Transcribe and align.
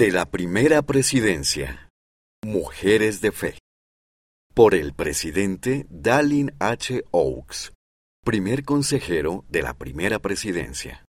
De 0.00 0.10
la 0.10 0.24
primera 0.24 0.80
presidencia. 0.80 1.90
Mujeres 2.42 3.20
de 3.20 3.32
Fe. 3.32 3.58
Por 4.54 4.74
el 4.74 4.94
presidente 4.94 5.86
Dallin 5.90 6.54
H. 6.58 7.04
Oaks, 7.10 7.74
primer 8.24 8.64
consejero 8.64 9.44
de 9.50 9.60
la 9.60 9.74
primera 9.74 10.18
presidencia. 10.18 11.04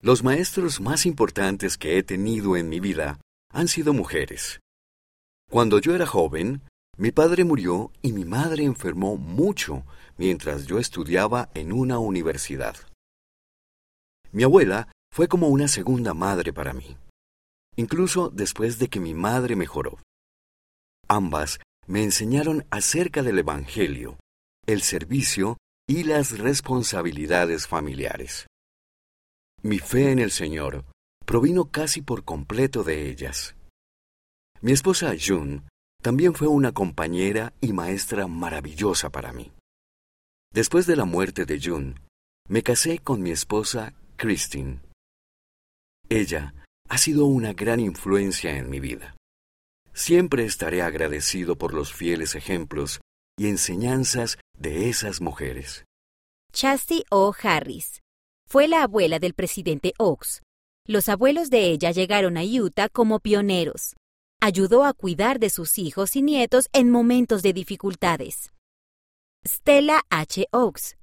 Los 0.00 0.22
maestros 0.22 0.80
más 0.80 1.04
importantes 1.04 1.76
que 1.76 1.98
he 1.98 2.04
tenido 2.04 2.56
en 2.56 2.68
mi 2.68 2.78
vida 2.78 3.18
han 3.52 3.66
sido 3.66 3.92
mujeres. 3.92 4.60
Cuando 5.50 5.80
yo 5.80 5.92
era 5.92 6.06
joven, 6.06 6.62
mi 6.96 7.10
padre 7.10 7.42
murió 7.42 7.90
y 8.02 8.12
mi 8.12 8.24
madre 8.24 8.62
enfermó 8.62 9.16
mucho 9.16 9.84
mientras 10.16 10.64
yo 10.66 10.78
estudiaba 10.78 11.50
en 11.54 11.72
una 11.72 11.98
universidad. 11.98 12.76
Mi 14.30 14.44
abuela 14.44 14.86
fue 15.12 15.26
como 15.26 15.48
una 15.48 15.66
segunda 15.66 16.14
madre 16.14 16.52
para 16.52 16.72
mí, 16.72 16.96
incluso 17.80 18.28
después 18.28 18.78
de 18.78 18.88
que 18.88 19.00
mi 19.00 19.14
madre 19.14 19.56
mejoró. 19.56 19.98
Ambas 21.08 21.58
me 21.86 22.04
enseñaron 22.04 22.66
acerca 22.70 23.22
del 23.22 23.38
Evangelio, 23.38 24.18
el 24.66 24.82
servicio 24.82 25.56
y 25.88 26.04
las 26.04 26.38
responsabilidades 26.38 27.66
familiares. 27.66 28.46
Mi 29.62 29.78
fe 29.78 30.12
en 30.12 30.18
el 30.18 30.30
Señor 30.30 30.84
provino 31.24 31.70
casi 31.70 32.02
por 32.02 32.22
completo 32.24 32.84
de 32.84 33.08
ellas. 33.08 33.56
Mi 34.60 34.72
esposa 34.72 35.14
June 35.18 35.62
también 36.02 36.34
fue 36.34 36.48
una 36.48 36.72
compañera 36.72 37.54
y 37.62 37.72
maestra 37.72 38.26
maravillosa 38.26 39.08
para 39.10 39.32
mí. 39.32 39.52
Después 40.52 40.86
de 40.86 40.96
la 40.96 41.06
muerte 41.06 41.46
de 41.46 41.58
June, 41.58 41.94
me 42.46 42.62
casé 42.62 42.98
con 42.98 43.22
mi 43.22 43.30
esposa 43.30 43.94
Christine. 44.16 44.80
Ella 46.10 46.54
ha 46.90 46.98
sido 46.98 47.24
una 47.24 47.52
gran 47.52 47.78
influencia 47.78 48.56
en 48.56 48.68
mi 48.68 48.80
vida. 48.80 49.16
Siempre 49.94 50.44
estaré 50.44 50.82
agradecido 50.82 51.56
por 51.56 51.72
los 51.72 51.94
fieles 51.94 52.34
ejemplos 52.34 53.00
y 53.38 53.46
enseñanzas 53.46 54.38
de 54.58 54.88
esas 54.88 55.20
mujeres. 55.20 55.84
Chastity 56.52 57.04
O. 57.10 57.32
Harris 57.40 58.00
fue 58.48 58.66
la 58.66 58.82
abuela 58.82 59.20
del 59.20 59.34
presidente 59.34 59.92
Oaks. 59.98 60.42
Los 60.84 61.08
abuelos 61.08 61.48
de 61.48 61.70
ella 61.70 61.92
llegaron 61.92 62.36
a 62.36 62.42
Utah 62.42 62.88
como 62.88 63.20
pioneros. 63.20 63.94
Ayudó 64.40 64.84
a 64.84 64.92
cuidar 64.92 65.38
de 65.38 65.50
sus 65.50 65.78
hijos 65.78 66.16
y 66.16 66.22
nietos 66.22 66.68
en 66.72 66.90
momentos 66.90 67.42
de 67.42 67.52
dificultades. 67.52 68.52
Stella 69.46 70.02
H. 70.10 70.48
Oaks 70.50 70.96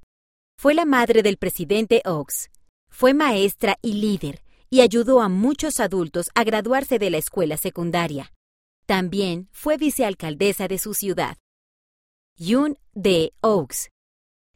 fue 0.60 0.74
la 0.74 0.84
madre 0.84 1.24
del 1.24 1.38
presidente 1.38 2.02
Oaks. 2.04 2.50
Fue 2.90 3.14
maestra 3.14 3.78
y 3.82 3.94
líder 3.94 4.42
y 4.70 4.82
ayudó 4.82 5.22
a 5.22 5.30
muchos 5.30 5.80
adultos 5.80 6.30
a 6.36 6.44
graduarse 6.44 7.00
de 7.00 7.10
la 7.10 7.18
escuela 7.18 7.58
secundaria. 7.58 8.34
También 8.86 9.50
fue 9.52 9.78
vicealcaldesa 9.78 10.68
de 10.68 10.78
su 10.78 10.94
ciudad. 10.94 11.38
Yun 12.38 12.78
D. 12.94 13.34
Oaks 13.42 13.90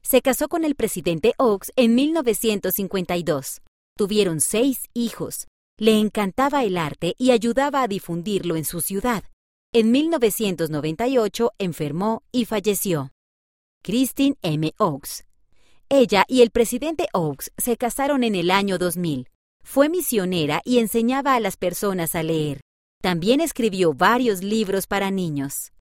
se 0.02 0.22
casó 0.22 0.50
con 0.50 0.66
el 0.66 0.76
presidente 0.76 1.34
Oaks 1.38 1.72
en 1.76 1.96
1952. 1.96 3.62
Tuvieron 3.98 4.42
seis 4.42 4.90
hijos. 4.94 5.48
Le 5.78 5.98
encantaba 6.00 6.64
el 6.64 6.78
arte 6.78 7.16
y 7.18 7.32
ayudaba 7.32 7.84
a 7.84 7.88
difundirlo 7.88 8.56
en 8.56 8.66
su 8.66 8.82
ciudad. 8.82 9.24
En 9.74 9.92
1998 9.92 11.52
enfermó 11.60 12.24
y 12.32 12.46
falleció. 12.46 13.12
Christine 13.84 14.36
M. 14.42 14.74
Oaks. 14.78 15.26
Ella 15.90 16.26
y 16.28 16.42
el 16.42 16.52
presidente 16.52 17.08
Oaks 17.14 17.52
se 17.58 17.78
casaron 17.78 18.24
en 18.24 18.36
el 18.36 18.52
año 18.52 18.78
2000. 18.78 19.28
Fue 19.64 19.88
misionera 19.88 20.62
y 20.66 20.80
enseñaba 20.80 21.36
a 21.36 21.40
las 21.40 21.56
personas 21.56 22.16
a 22.16 22.24
leer. 22.24 22.62
También 23.02 23.40
escribió 23.42 23.94
varios 23.94 24.44
libros 24.44 24.88
para 24.88 25.12
niños. 25.12 25.70